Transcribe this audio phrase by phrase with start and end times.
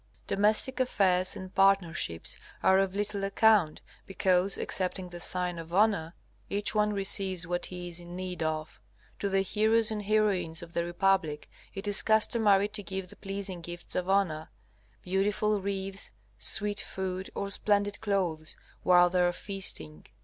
[0.25, 6.15] Domestic affairs and partnerships are of little account, because, excepting the sign of honor,
[6.49, 8.81] each one receives what he is in need of.
[9.19, 13.61] To the heroes and heroines of the republic, it is customary to give the pleasing
[13.61, 14.49] gifts of honor,
[15.03, 16.09] beautiful wreaths,
[16.39, 20.07] sweet food, or splendid clothes, while they are feasting.